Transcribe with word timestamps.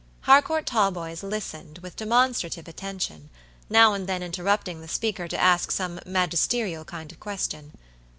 Harcourt 0.21 0.65
Talboys 0.65 1.21
listened 1.21 1.77
with 1.83 1.95
demonstrative 1.95 2.67
attention, 2.67 3.29
now 3.69 3.93
and 3.93 4.07
then 4.07 4.23
interrupting 4.23 4.81
the 4.81 4.87
speaker 4.87 5.27
to 5.27 5.39
ask 5.39 5.69
some 5.69 5.99
magisterial 6.07 6.83
kind 6.83 7.11
of 7.11 7.19
question. 7.19 7.71